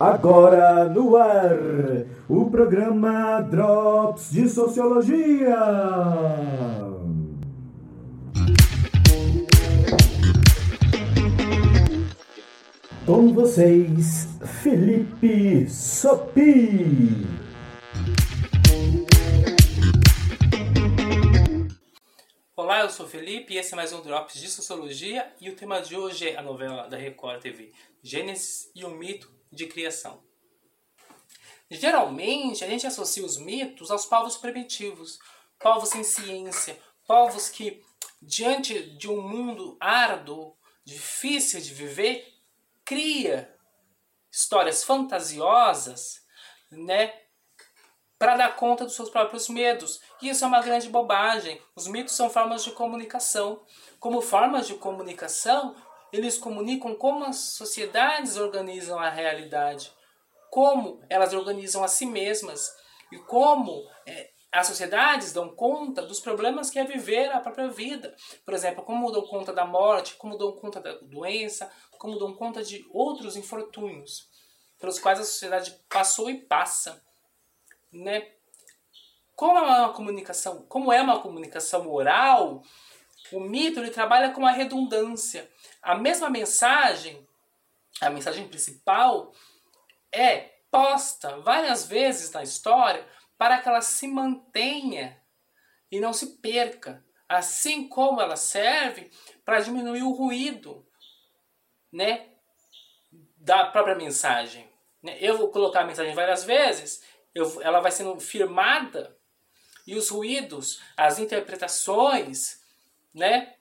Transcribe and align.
Agora 0.00 0.88
no 0.88 1.14
ar, 1.14 1.58
o 2.26 2.50
programa 2.50 3.42
Drops 3.42 4.30
de 4.30 4.48
Sociologia. 4.48 5.58
Com 13.04 13.34
vocês, 13.34 14.26
Felipe 14.62 15.68
Sopi. 15.68 17.26
Olá, 22.56 22.80
eu 22.80 22.88
sou 22.88 23.06
Felipe 23.06 23.52
e 23.52 23.58
esse 23.58 23.74
é 23.74 23.76
mais 23.76 23.92
um 23.92 24.00
Drops 24.00 24.40
de 24.40 24.48
Sociologia 24.48 25.30
e 25.38 25.50
o 25.50 25.54
tema 25.54 25.82
de 25.82 25.94
hoje 25.94 26.30
é 26.30 26.38
a 26.38 26.42
novela 26.42 26.88
da 26.88 26.96
Record 26.96 27.42
TV, 27.42 27.70
Gênesis 28.02 28.70
e 28.74 28.82
o 28.82 28.88
Mito 28.88 29.39
de 29.50 29.66
criação. 29.66 30.22
Geralmente, 31.70 32.64
a 32.64 32.68
gente 32.68 32.86
associa 32.86 33.24
os 33.24 33.38
mitos 33.38 33.90
aos 33.90 34.04
povos 34.04 34.36
primitivos, 34.36 35.18
povos 35.58 35.90
sem 35.90 36.02
ciência, 36.02 36.80
povos 37.06 37.48
que, 37.48 37.82
diante 38.20 38.96
de 38.96 39.08
um 39.08 39.22
mundo 39.22 39.76
árduo, 39.80 40.56
difícil 40.84 41.60
de 41.60 41.72
viver, 41.72 42.26
cria 42.84 43.54
histórias 44.30 44.82
fantasiosas, 44.82 46.22
né, 46.70 47.12
para 48.18 48.36
dar 48.36 48.56
conta 48.56 48.84
dos 48.84 48.94
seus 48.94 49.08
próprios 49.08 49.48
medos. 49.48 50.00
E 50.20 50.28
isso 50.28 50.44
é 50.44 50.46
uma 50.46 50.60
grande 50.60 50.88
bobagem. 50.88 51.60
Os 51.74 51.86
mitos 51.86 52.14
são 52.14 52.28
formas 52.28 52.62
de 52.62 52.70
comunicação. 52.72 53.64
Como 53.98 54.20
formas 54.20 54.66
de 54.66 54.74
comunicação, 54.74 55.74
eles 56.12 56.38
comunicam 56.38 56.94
como 56.94 57.24
as 57.24 57.36
sociedades 57.36 58.36
organizam 58.36 58.98
a 58.98 59.08
realidade, 59.08 59.92
como 60.50 61.00
elas 61.08 61.32
organizam 61.32 61.84
a 61.84 61.88
si 61.88 62.06
mesmas 62.06 62.74
e 63.12 63.18
como 63.18 63.88
é, 64.06 64.30
as 64.52 64.66
sociedades 64.66 65.32
dão 65.32 65.48
conta 65.48 66.02
dos 66.02 66.18
problemas 66.18 66.70
que 66.70 66.78
é 66.78 66.84
viver 66.84 67.30
a 67.30 67.40
própria 67.40 67.68
vida. 67.68 68.14
Por 68.44 68.52
exemplo, 68.52 68.82
como 68.82 69.10
dão 69.12 69.22
conta 69.22 69.52
da 69.52 69.64
morte, 69.64 70.16
como 70.16 70.36
dão 70.36 70.52
conta 70.52 70.80
da 70.80 70.94
doença, 70.94 71.70
como 71.98 72.18
dão 72.18 72.34
conta 72.34 72.62
de 72.62 72.84
outros 72.90 73.36
infortúnios 73.36 74.28
pelos 74.78 74.98
quais 74.98 75.20
a 75.20 75.24
sociedade 75.24 75.78
passou 75.88 76.30
e 76.30 76.40
passa, 76.40 77.04
né? 77.92 78.32
Como 79.36 79.56
é 79.58 79.62
uma 79.62 79.92
comunicação, 79.92 80.64
como 80.68 80.92
é 80.92 81.00
uma 81.00 81.20
comunicação 81.20 81.88
oral, 81.90 82.62
o 83.32 83.40
mito 83.40 83.80
ele 83.80 83.90
trabalha 83.90 84.30
com 84.30 84.44
a 84.44 84.50
redundância. 84.50 85.50
A 85.82 85.94
mesma 85.94 86.28
mensagem, 86.28 87.26
a 88.00 88.10
mensagem 88.10 88.48
principal, 88.48 89.32
é 90.12 90.50
posta 90.70 91.38
várias 91.40 91.86
vezes 91.86 92.30
na 92.32 92.42
história 92.42 93.06
para 93.36 93.58
que 93.58 93.68
ela 93.68 93.80
se 93.80 94.06
mantenha 94.06 95.20
e 95.90 96.00
não 96.00 96.12
se 96.12 96.38
perca. 96.38 97.04
Assim 97.28 97.88
como 97.88 98.20
ela 98.20 98.36
serve 98.36 99.10
para 99.44 99.60
diminuir 99.60 100.02
o 100.02 100.12
ruído 100.12 100.86
né, 101.92 102.28
da 103.36 103.66
própria 103.66 103.94
mensagem. 103.94 104.68
Né. 105.02 105.16
Eu 105.20 105.38
vou 105.38 105.48
colocar 105.50 105.80
a 105.80 105.86
mensagem 105.86 106.14
várias 106.14 106.44
vezes, 106.44 107.02
eu, 107.34 107.62
ela 107.62 107.80
vai 107.80 107.90
sendo 107.90 108.18
firmada 108.18 109.16
e 109.86 109.96
os 109.96 110.08
ruídos, 110.08 110.80
as 110.96 111.18
interpretações, 111.18 112.59
né, 113.12 113.54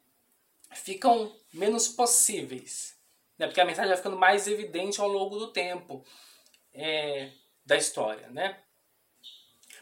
ficam 0.72 1.36
menos 1.52 1.88
possíveis, 1.88 2.98
né? 3.38 3.48
porque 3.48 3.62
a 3.62 3.66
mensagem 3.66 3.90
vai 3.90 3.98
ficando 3.98 4.18
mais 4.18 4.48
evidente 4.48 5.02
ao 5.02 5.08
longo 5.08 5.38
do 5.38 5.52
tempo 5.52 6.06
é, 6.74 7.32
da 7.66 7.76
história. 7.76 8.30
Né? 8.30 8.60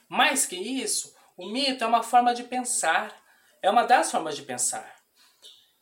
Mais 0.08 0.46
que 0.46 0.56
isso, 0.56 1.16
o 1.36 1.48
mito 1.48 1.84
é 1.84 1.88
uma 1.88 2.04
forma 2.04 2.34
de 2.34 2.44
pensar, 2.44 3.22
é 3.62 3.70
uma 3.70 3.84
das 3.84 4.12
formas 4.12 4.36
de 4.36 4.44
pensar, 4.44 4.98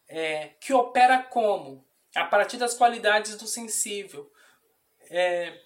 é, 0.08 0.50
que 0.60 0.74
opera 0.74 1.22
como? 1.24 1.86
A 2.16 2.26
partir 2.26 2.58
das 2.58 2.76
qualidades 2.76 3.36
do 3.36 3.48
sensível. 3.48 4.32
É, 5.10 5.62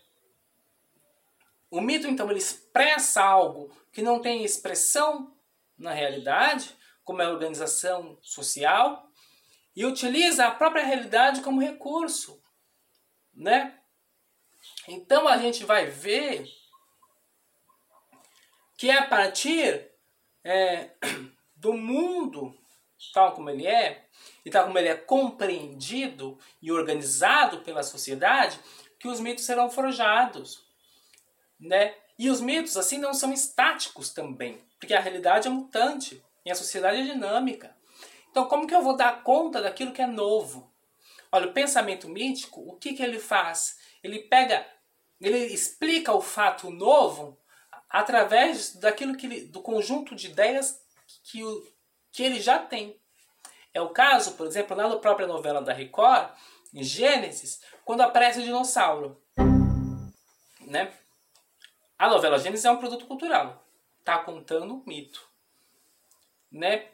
o 1.70 1.80
mito, 1.80 2.08
então, 2.08 2.30
ele 2.30 2.40
expressa 2.40 3.22
algo 3.22 3.72
que 3.92 4.02
não 4.02 4.20
tem 4.20 4.44
expressão 4.44 5.36
na 5.78 5.94
realidade, 5.94 6.76
como 7.10 7.24
é 7.24 7.26
a 7.26 7.32
organização 7.32 8.20
social, 8.22 9.10
e 9.76 9.84
utiliza 9.84 10.46
a 10.46 10.52
própria 10.52 10.86
realidade 10.86 11.42
como 11.42 11.60
recurso, 11.60 12.40
né? 13.34 13.80
Então 14.88 15.28
a 15.28 15.36
gente 15.40 15.66
vai 15.66 15.88
ver 15.88 16.46
que 18.78 18.92
é 18.92 19.00
a 19.00 19.08
partir 19.08 19.90
é, 20.44 20.92
do 21.58 21.74
mundo 21.74 22.56
tal 23.12 23.32
como 23.32 23.50
ele 23.50 23.66
é, 23.66 24.08
e 24.46 24.52
tal 24.52 24.68
como 24.68 24.78
ele 24.78 24.90
é 24.90 24.96
compreendido 24.96 26.38
e 26.62 26.72
organizado 26.72 27.62
pela 27.62 27.82
sociedade, 27.82 28.60
que 29.00 29.08
os 29.08 29.20
mitos 29.20 29.46
serão 29.46 29.68
forjados, 29.68 30.64
né? 31.60 31.96
E 32.20 32.30
os 32.30 32.40
mitos 32.40 32.78
assim 32.78 33.00
não 33.00 33.16
são 33.16 33.34
estáticos 33.34 34.14
também, 34.14 34.64
porque 34.80 34.94
a 34.94 35.00
realidade 35.00 35.48
é 35.48 35.50
mutante 35.50 36.24
e 36.46 36.52
a 36.52 36.56
sociedade 36.56 37.02
é 37.02 37.14
dinâmica. 37.14 37.76
Então, 38.32 38.48
como 38.48 38.68
que 38.68 38.76
eu 38.76 38.82
vou 38.82 38.96
dar 38.96 39.24
conta 39.24 39.62
daquilo 39.62 39.92
que 39.92 40.02
é 40.02 40.08
novo? 40.08 40.72
Olha, 41.32 41.48
o 41.48 41.54
pensamento 41.54 42.08
mítico, 42.10 42.62
o 42.62 42.76
que, 42.78 42.94
que 42.94 43.04
ele 43.04 43.20
faz? 43.20 43.78
Ele 44.04 44.20
pega, 44.20 44.66
ele 45.20 45.38
explica 45.38 46.14
o 46.14 46.22
fato 46.22 46.70
novo 46.70 47.38
através 47.90 48.76
daquilo 48.76 49.16
que 49.16 49.26
ele, 49.26 49.42
do 49.46 49.62
conjunto 49.62 50.16
de 50.16 50.28
ideias 50.28 50.82
que, 51.24 51.44
o, 51.44 51.68
que 52.12 52.24
ele 52.24 52.40
já 52.40 52.60
tem. 52.60 53.00
É 53.74 53.82
o 53.82 53.90
caso, 53.90 54.34
por 54.34 54.48
exemplo, 54.48 54.76
na 54.76 54.96
própria 54.98 55.28
novela 55.28 55.62
da 55.62 55.74
Record, 55.74 56.32
em 56.74 56.84
Gênesis, 56.84 57.62
quando 57.86 58.02
aparece 58.02 58.40
o 58.40 58.44
dinossauro. 58.44 59.22
Né? 60.62 60.92
A 61.98 62.10
novela 62.10 62.40
Gênesis 62.40 62.66
é 62.66 62.72
um 62.72 62.78
produto 62.78 63.06
cultural. 63.06 63.66
Está 64.00 64.20
contando 64.20 64.74
um 64.74 64.84
mito. 64.86 65.29
Né? 66.52 66.90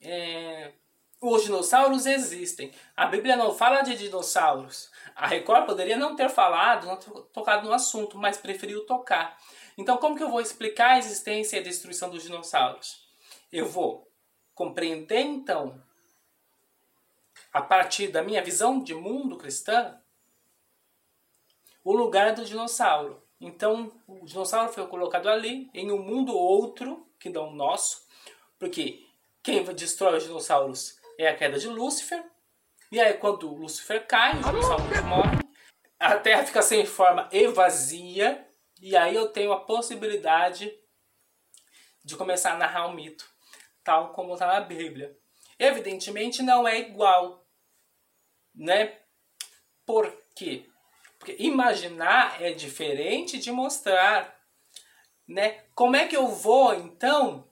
é, 0.00 0.72
os 1.20 1.44
dinossauros 1.44 2.06
existem. 2.06 2.72
A 2.96 3.06
Bíblia 3.06 3.36
não 3.36 3.54
fala 3.54 3.82
de 3.82 3.96
dinossauros. 3.96 4.90
A 5.14 5.26
Record 5.26 5.66
poderia 5.66 5.96
não 5.96 6.16
ter 6.16 6.30
falado, 6.30 6.86
não 6.86 6.96
ter 6.96 7.10
tocado 7.32 7.66
no 7.66 7.74
assunto, 7.74 8.16
mas 8.16 8.38
preferiu 8.38 8.86
tocar. 8.86 9.38
Então, 9.76 9.98
como 9.98 10.16
que 10.16 10.22
eu 10.22 10.30
vou 10.30 10.40
explicar 10.40 10.92
a 10.92 10.98
existência 10.98 11.56
e 11.56 11.60
a 11.60 11.62
destruição 11.62 12.10
dos 12.10 12.22
dinossauros? 12.22 13.06
Eu 13.52 13.66
vou 13.66 14.10
compreender, 14.54 15.20
então, 15.20 15.80
a 17.52 17.60
partir 17.60 18.08
da 18.08 18.22
minha 18.22 18.42
visão 18.42 18.82
de 18.82 18.94
mundo 18.94 19.36
cristã, 19.36 19.98
o 21.84 21.92
lugar 21.92 22.34
do 22.34 22.44
dinossauro. 22.44 23.22
Então, 23.40 23.90
o 24.06 24.24
dinossauro 24.24 24.72
foi 24.72 24.86
colocado 24.86 25.28
ali, 25.28 25.70
em 25.72 25.90
um 25.90 26.02
mundo 26.02 26.36
outro, 26.36 27.06
que 27.18 27.30
não 27.30 27.48
o 27.48 27.54
nosso, 27.54 28.06
porque 28.60 29.06
quem 29.42 29.64
destrói 29.74 30.18
os 30.18 30.24
dinossauros 30.24 31.00
é 31.18 31.26
a 31.26 31.34
queda 31.34 31.58
de 31.58 31.66
Lúcifer. 31.66 32.22
E 32.92 33.00
aí, 33.00 33.14
quando 33.14 33.48
Lúcifer 33.48 34.06
cai, 34.06 34.38
os 34.38 34.44
dinossauros 34.44 35.00
morrem. 35.00 35.40
A 35.98 36.16
Terra 36.16 36.44
fica 36.44 36.60
sem 36.60 36.84
forma 36.84 37.28
e 37.32 37.46
vazia. 37.48 38.46
E 38.80 38.96
aí 38.96 39.14
eu 39.14 39.28
tenho 39.28 39.52
a 39.52 39.60
possibilidade 39.60 40.72
de 42.04 42.16
começar 42.16 42.52
a 42.52 42.58
narrar 42.58 42.86
o 42.86 42.90
um 42.90 42.94
mito, 42.94 43.28
tal 43.82 44.12
como 44.12 44.34
está 44.34 44.46
na 44.46 44.60
Bíblia. 44.60 45.18
Evidentemente 45.58 46.42
não 46.42 46.66
é 46.66 46.78
igual, 46.80 47.46
né? 48.54 48.98
Por 49.84 50.10
quê? 50.34 50.66
Porque 51.18 51.36
imaginar 51.38 52.42
é 52.42 52.52
diferente 52.52 53.38
de 53.38 53.52
mostrar, 53.52 54.38
né? 55.28 55.64
Como 55.74 55.96
é 55.96 56.06
que 56.06 56.16
eu 56.16 56.28
vou 56.28 56.74
então 56.74 57.49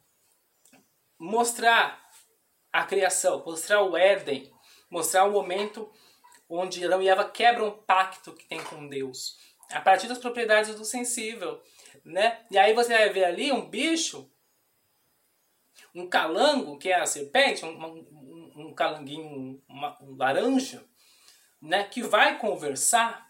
mostrar 1.19 2.09
a 2.73 2.85
criação, 2.85 3.43
mostrar 3.44 3.82
o 3.82 3.97
Éden, 3.97 4.53
mostrar 4.91 5.25
o 5.25 5.32
momento 5.32 5.93
onde 6.49 6.85
Adão 6.85 7.03
e 7.03 7.09
Eva 7.09 7.29
quebram 7.29 7.69
o 7.69 7.73
pacto 7.73 8.32
que 8.32 8.47
tem 8.47 8.62
com 8.65 8.88
Deus, 8.88 9.38
a 9.70 9.81
partir 9.81 10.06
das 10.06 10.19
propriedades 10.19 10.75
do 10.75 10.85
sensível, 10.85 11.62
né? 12.05 12.47
E 12.50 12.56
aí 12.56 12.73
você 12.73 12.97
vai 12.97 13.11
ver 13.11 13.25
ali 13.25 13.53
um 13.53 13.69
bicho, 13.69 14.31
um 15.94 16.09
calango, 16.09 16.79
que 16.79 16.91
é 16.91 17.00
a 17.00 17.06
serpente, 17.06 17.65
um, 17.65 17.85
um, 17.85 18.53
um 18.56 18.75
calanguinho, 18.75 19.62
uma, 19.69 20.03
um 20.03 20.17
laranja, 20.17 20.85
né? 21.61 21.85
Que 21.85 22.03
vai 22.03 22.38
conversar 22.38 23.29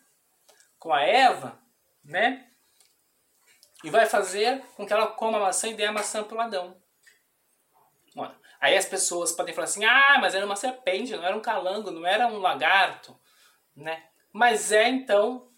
com 0.78 0.92
a 0.92 1.02
Eva, 1.02 1.60
né? 2.04 2.48
E 3.82 3.90
vai 3.90 4.06
fazer 4.06 4.62
com 4.76 4.86
que 4.86 4.92
ela 4.92 5.06
coma 5.06 5.38
a 5.38 5.42
maçã 5.42 5.68
e 5.68 5.74
dê 5.74 5.84
a 5.84 5.92
maçã 5.92 6.22
para 6.22 6.36
o 6.36 6.40
Adão. 6.40 6.80
Aí 8.60 8.76
as 8.76 8.86
pessoas 8.86 9.32
podem 9.32 9.54
falar 9.54 9.66
assim: 9.66 9.84
ah, 9.84 10.18
mas 10.20 10.34
era 10.34 10.44
uma 10.44 10.56
serpente, 10.56 11.16
não 11.16 11.24
era 11.24 11.36
um 11.36 11.40
calango, 11.40 11.90
não 11.90 12.06
era 12.06 12.26
um 12.26 12.38
lagarto, 12.38 13.18
né? 13.76 14.04
Mas 14.32 14.72
é 14.72 14.88
então 14.88 15.48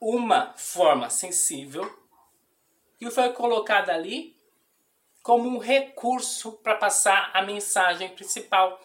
uma 0.00 0.54
forma 0.56 1.10
sensível 1.10 1.98
e 3.00 3.10
foi 3.10 3.32
colocada 3.32 3.92
ali 3.92 4.36
como 5.22 5.48
um 5.48 5.58
recurso 5.58 6.52
para 6.62 6.74
passar 6.74 7.30
a 7.34 7.42
mensagem 7.42 8.08
principal. 8.10 8.80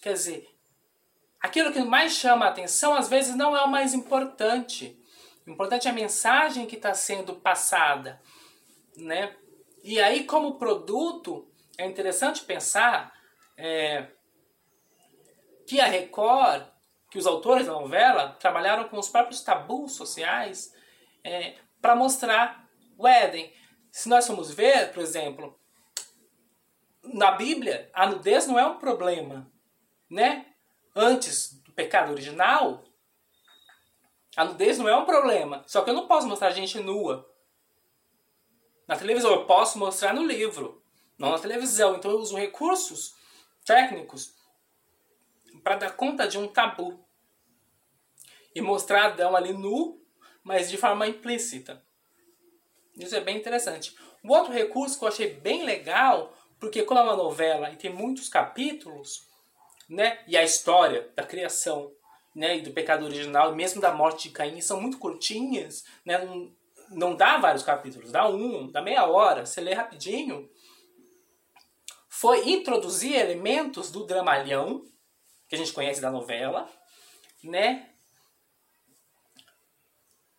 Quer 0.00 0.12
dizer, 0.12 0.48
aquilo 1.40 1.72
que 1.72 1.80
mais 1.80 2.12
chama 2.12 2.46
a 2.46 2.48
atenção 2.48 2.94
às 2.94 3.08
vezes 3.08 3.34
não 3.34 3.56
é 3.56 3.62
o 3.62 3.70
mais 3.70 3.94
importante. 3.94 4.98
O 5.46 5.50
importante 5.50 5.88
é 5.88 5.90
a 5.90 5.94
mensagem 5.94 6.66
que 6.66 6.76
está 6.76 6.94
sendo 6.94 7.34
passada, 7.34 8.20
né? 8.96 9.36
E 9.82 10.00
aí, 10.00 10.24
como 10.24 10.58
produto, 10.58 11.48
é 11.76 11.86
interessante 11.86 12.44
pensar 12.44 13.12
é, 13.56 14.06
que 15.66 15.80
a 15.80 15.86
Record, 15.86 16.64
que 17.10 17.18
os 17.18 17.26
autores 17.26 17.66
da 17.66 17.72
novela 17.72 18.36
trabalharam 18.38 18.88
com 18.88 18.98
os 18.98 19.08
próprios 19.08 19.42
tabus 19.42 19.92
sociais 19.92 20.74
é, 21.24 21.56
para 21.80 21.96
mostrar 21.96 22.68
o 22.96 23.06
Éden. 23.08 23.52
Se 23.90 24.08
nós 24.08 24.26
formos 24.26 24.52
ver, 24.52 24.92
por 24.92 25.02
exemplo, 25.02 25.58
na 27.02 27.32
Bíblia, 27.32 27.90
a 27.92 28.06
nudez 28.06 28.46
não 28.46 28.58
é 28.58 28.64
um 28.64 28.78
problema, 28.78 29.50
né? 30.08 30.46
Antes 30.94 31.60
do 31.64 31.72
pecado 31.72 32.12
original, 32.12 32.84
a 34.36 34.44
nudez 34.44 34.78
não 34.78 34.88
é 34.88 34.96
um 34.96 35.04
problema. 35.04 35.64
Só 35.66 35.82
que 35.82 35.90
eu 35.90 35.94
não 35.94 36.06
posso 36.06 36.28
mostrar 36.28 36.50
gente 36.50 36.78
nua. 36.78 37.28
Na 38.92 38.98
televisão 38.98 39.32
eu 39.32 39.46
posso 39.46 39.78
mostrar 39.78 40.12
no 40.12 40.22
livro, 40.22 40.82
não 41.16 41.30
na 41.30 41.38
televisão. 41.38 41.96
Então 41.96 42.10
eu 42.10 42.18
uso 42.18 42.36
recursos 42.36 43.14
técnicos 43.64 44.34
para 45.64 45.76
dar 45.76 45.96
conta 45.96 46.28
de 46.28 46.36
um 46.36 46.46
tabu. 46.46 47.02
E 48.54 48.60
mostrar 48.60 49.06
Adão 49.06 49.34
ali 49.34 49.54
nu, 49.54 49.98
mas 50.44 50.68
de 50.68 50.76
forma 50.76 51.06
implícita. 51.06 51.82
Isso 52.94 53.16
é 53.16 53.20
bem 53.22 53.38
interessante. 53.38 53.96
Um 54.22 54.28
outro 54.28 54.52
recurso 54.52 54.98
que 54.98 55.04
eu 55.06 55.08
achei 55.08 55.32
bem 55.32 55.64
legal, 55.64 56.36
porque 56.60 56.82
como 56.82 57.00
é 57.00 57.02
uma 57.02 57.16
novela 57.16 57.70
e 57.70 57.76
tem 57.76 57.90
muitos 57.90 58.28
capítulos, 58.28 59.26
né? 59.88 60.22
E 60.28 60.36
a 60.36 60.44
história 60.44 61.10
da 61.16 61.24
criação, 61.24 61.90
né, 62.34 62.58
e 62.58 62.60
do 62.60 62.72
pecado 62.72 63.06
original, 63.06 63.54
mesmo 63.54 63.80
da 63.80 63.90
morte 63.94 64.28
de 64.28 64.34
Caim, 64.34 64.60
são 64.60 64.78
muito 64.78 64.98
curtinhas, 64.98 65.82
né? 66.04 66.18
Não 66.92 67.14
dá 67.14 67.38
vários 67.38 67.62
capítulos, 67.62 68.12
dá 68.12 68.28
um, 68.28 68.70
dá 68.70 68.80
meia 68.82 69.06
hora, 69.06 69.44
você 69.44 69.60
lê 69.60 69.74
rapidinho. 69.74 70.48
Foi 72.08 72.48
introduzir 72.50 73.14
elementos 73.14 73.90
do 73.90 74.06
dramalhão, 74.06 74.84
que 75.48 75.54
a 75.54 75.58
gente 75.58 75.72
conhece 75.72 76.00
da 76.00 76.10
novela, 76.10 76.70
né? 77.42 77.90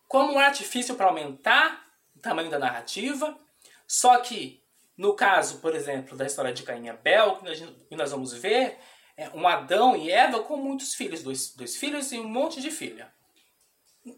Como 0.08 0.32
um 0.32 0.38
artifício 0.38 0.94
para 0.94 1.06
aumentar 1.06 1.84
o 2.16 2.20
tamanho 2.20 2.50
da 2.50 2.58
narrativa, 2.58 3.38
só 3.86 4.18
que 4.18 4.64
no 4.96 5.14
caso, 5.14 5.58
por 5.58 5.74
exemplo, 5.74 6.16
da 6.16 6.24
história 6.24 6.52
de 6.52 6.62
Caim 6.62 6.84
e 6.84 6.88
Abel, 6.88 7.40
que 7.88 7.96
nós 7.96 8.10
vamos 8.12 8.32
ver, 8.32 8.78
é 9.16 9.28
um 9.30 9.46
Adão 9.46 9.96
e 9.96 10.10
Eva 10.10 10.42
com 10.42 10.56
muitos 10.56 10.94
filhos, 10.94 11.22
dois, 11.22 11.54
dois 11.54 11.76
filhos 11.76 12.12
e 12.12 12.18
um 12.18 12.28
monte 12.28 12.60
de 12.60 12.70
filha. 12.70 13.12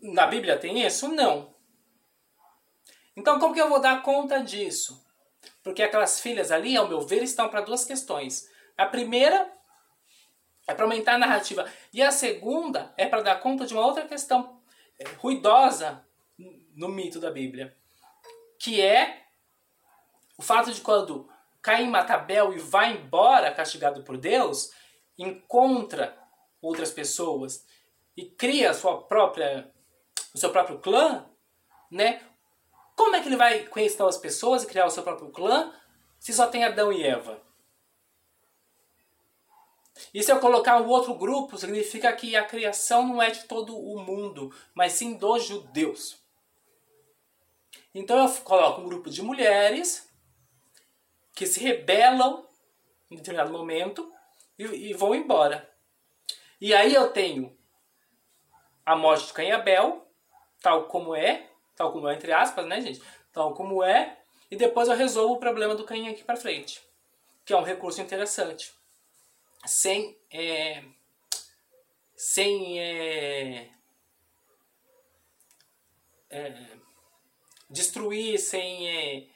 Na 0.02 0.26
Bíblia 0.26 0.58
tem 0.58 0.84
isso? 0.84 1.08
Não. 1.08 1.55
Então, 3.16 3.38
como 3.38 3.54
que 3.54 3.60
eu 3.60 3.68
vou 3.68 3.80
dar 3.80 4.02
conta 4.02 4.40
disso? 4.40 5.04
Porque 5.62 5.82
aquelas 5.82 6.20
filhas 6.20 6.52
ali, 6.52 6.76
ao 6.76 6.88
meu 6.88 7.00
ver, 7.00 7.22
estão 7.22 7.48
para 7.48 7.62
duas 7.62 7.84
questões. 7.84 8.48
A 8.76 8.84
primeira 8.86 9.50
é 10.66 10.74
para 10.74 10.84
aumentar 10.84 11.14
a 11.14 11.18
narrativa. 11.18 11.70
E 11.92 12.02
a 12.02 12.10
segunda 12.10 12.92
é 12.96 13.06
para 13.06 13.22
dar 13.22 13.40
conta 13.40 13.64
de 13.64 13.72
uma 13.72 13.86
outra 13.86 14.06
questão 14.06 14.60
é, 14.98 15.04
ruidosa 15.18 16.04
no 16.74 16.88
mito 16.88 17.18
da 17.18 17.30
Bíblia. 17.30 17.76
Que 18.58 18.80
é 18.80 19.26
o 20.36 20.42
fato 20.42 20.72
de 20.72 20.80
quando 20.80 21.28
Caim 21.62 21.88
mata 21.88 22.14
Abel 22.14 22.52
e 22.52 22.58
vai 22.58 22.92
embora 22.92 23.52
castigado 23.52 24.02
por 24.02 24.16
Deus, 24.16 24.72
encontra 25.18 26.16
outras 26.60 26.90
pessoas 26.90 27.66
e 28.16 28.24
cria 28.24 28.74
sua 28.74 29.02
própria, 29.02 29.72
o 30.34 30.38
seu 30.38 30.50
próprio 30.50 30.78
clã, 30.78 31.26
né? 31.90 32.20
Como 32.96 33.14
é 33.14 33.20
que 33.20 33.28
ele 33.28 33.36
vai 33.36 33.64
conhecer 33.66 34.02
as 34.02 34.16
pessoas 34.16 34.62
e 34.62 34.66
criar 34.66 34.86
o 34.86 34.90
seu 34.90 35.02
próprio 35.02 35.30
clã 35.30 35.72
se 36.18 36.32
só 36.32 36.46
tem 36.46 36.64
Adão 36.64 36.90
e 36.90 37.04
Eva? 37.04 37.40
E 40.12 40.22
se 40.22 40.32
eu 40.32 40.40
colocar 40.40 40.80
um 40.80 40.88
outro 40.88 41.14
grupo, 41.14 41.58
significa 41.58 42.12
que 42.12 42.34
a 42.34 42.44
criação 42.44 43.06
não 43.06 43.22
é 43.22 43.30
de 43.30 43.44
todo 43.44 43.78
o 43.78 44.00
mundo, 44.00 44.54
mas 44.74 44.94
sim 44.94 45.16
dos 45.16 45.44
judeus. 45.44 46.18
Então 47.94 48.26
eu 48.26 48.34
coloco 48.42 48.80
um 48.80 48.88
grupo 48.88 49.08
de 49.10 49.22
mulheres 49.22 50.10
que 51.34 51.46
se 51.46 51.60
rebelam 51.60 52.46
em 53.10 53.16
determinado 53.16 53.52
momento 53.52 54.12
e, 54.58 54.64
e 54.64 54.94
vão 54.94 55.14
embora. 55.14 55.70
E 56.60 56.74
aí 56.74 56.94
eu 56.94 57.10
tenho 57.10 57.56
a 58.84 58.96
morte 58.96 59.26
de 59.26 59.32
Caim 59.32 59.48
e 59.48 59.52
Abel, 59.52 60.06
tal 60.60 60.88
como 60.88 61.14
é, 61.14 61.50
tal 61.76 61.92
como 61.92 62.08
é 62.08 62.14
entre 62.14 62.32
aspas, 62.32 62.66
né, 62.66 62.80
gente? 62.80 63.00
Tal 63.32 63.54
como 63.54 63.84
é, 63.84 64.18
e 64.50 64.56
depois 64.56 64.88
eu 64.88 64.96
resolvo 64.96 65.34
o 65.34 65.38
problema 65.38 65.74
do 65.74 65.84
Caim 65.84 66.08
aqui 66.08 66.24
para 66.24 66.36
frente, 66.36 66.80
que 67.44 67.52
é 67.52 67.56
um 67.56 67.62
recurso 67.62 68.00
interessante, 68.00 68.72
sem 69.64 70.16
é, 70.32 70.82
sem 72.16 72.80
é, 72.80 73.68
é, 76.30 76.66
destruir, 77.68 78.38
sem 78.38 78.88
é, 78.88 79.26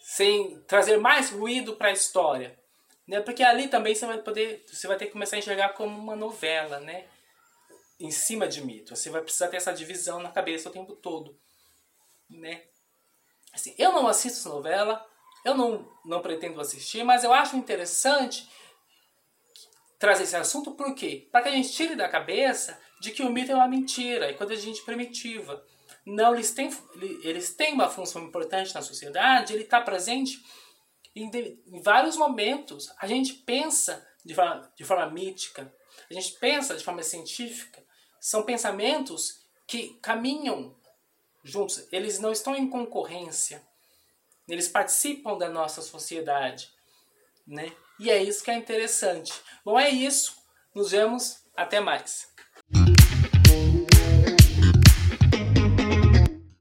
sem 0.00 0.60
trazer 0.62 0.98
mais 0.98 1.30
ruído 1.30 1.74
para 1.76 1.88
a 1.88 1.92
história, 1.92 2.58
né? 3.06 3.20
Porque 3.20 3.42
ali 3.42 3.68
também 3.68 3.94
você 3.94 4.06
vai 4.06 4.18
poder, 4.18 4.64
você 4.66 4.86
vai 4.86 4.96
ter 4.96 5.06
que 5.06 5.12
começar 5.12 5.36
a 5.36 5.38
enxergar 5.38 5.70
como 5.70 5.98
uma 5.98 6.14
novela, 6.14 6.80
né? 6.80 7.06
Em 7.98 8.10
cima 8.10 8.46
de 8.46 8.64
mito. 8.64 8.94
Você 8.94 9.10
vai 9.10 9.22
precisar 9.22 9.48
ter 9.48 9.56
essa 9.56 9.72
divisão 9.72 10.20
na 10.20 10.30
cabeça 10.30 10.68
o 10.68 10.72
tempo 10.72 10.94
todo, 10.94 11.38
né? 12.28 12.64
Assim, 13.52 13.74
eu 13.78 13.92
não 13.92 14.06
assisto 14.06 14.38
essa 14.38 14.48
novela, 14.48 15.04
eu 15.44 15.54
não, 15.54 15.90
não 16.04 16.20
pretendo 16.20 16.60
assistir, 16.60 17.02
mas 17.04 17.24
eu 17.24 17.32
acho 17.32 17.56
interessante 17.56 18.48
trazer 19.98 20.24
esse 20.24 20.36
assunto 20.36 20.72
por 20.72 20.94
quê? 20.94 21.28
Para 21.32 21.42
que 21.42 21.48
a 21.48 21.52
gente 21.52 21.72
tire 21.72 21.96
da 21.96 22.08
cabeça 22.08 22.78
de 23.00 23.10
que 23.10 23.22
o 23.22 23.30
mito 23.30 23.52
é 23.52 23.54
uma 23.54 23.68
mentira 23.68 24.30
e 24.30 24.34
quando 24.34 24.52
a 24.52 24.56
gente 24.56 24.82
primitiva. 24.82 25.64
Não, 26.04 26.34
eles 26.34 26.52
têm, 26.52 26.70
eles 27.22 27.54
têm 27.54 27.74
uma 27.74 27.88
função 27.88 28.22
importante 28.22 28.74
na 28.74 28.82
sociedade, 28.82 29.52
ele 29.52 29.64
está 29.64 29.80
presente 29.80 30.40
em, 31.14 31.30
em, 31.66 31.82
vários 31.82 32.16
momentos. 32.16 32.92
A 32.98 33.06
gente 33.06 33.34
pensa 33.34 34.06
de 34.24 34.34
forma, 34.34 34.72
de 34.76 34.84
forma 34.84 35.10
mítica, 35.10 35.72
a 36.08 36.14
gente 36.14 36.32
pensa 36.32 36.76
de 36.76 36.84
forma 36.84 37.02
científica, 37.02 37.82
são 38.20 38.42
pensamentos 38.42 39.46
que 39.66 39.94
caminham 40.02 40.74
juntos, 41.42 41.86
eles 41.92 42.18
não 42.18 42.32
estão 42.32 42.54
em 42.54 42.68
concorrência, 42.68 43.62
eles 44.48 44.68
participam 44.68 45.36
da 45.36 45.48
nossa 45.48 45.82
sociedade, 45.82 46.70
né? 47.46 47.72
E 47.98 48.10
é 48.10 48.22
isso 48.22 48.44
que 48.44 48.50
é 48.50 48.54
interessante. 48.54 49.32
Bom, 49.64 49.78
é 49.78 49.88
isso. 49.88 50.36
Nos 50.74 50.90
vemos. 50.90 51.38
Até 51.56 51.80
mais. 51.80 52.28